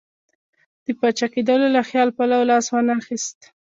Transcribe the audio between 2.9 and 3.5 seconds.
خیست.